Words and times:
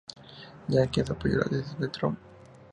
Jenkins 0.67 1.11
apoyó 1.11 1.37
la 1.37 1.43
decisión 1.45 1.79
de 1.81 1.87
Trump. 1.89 2.17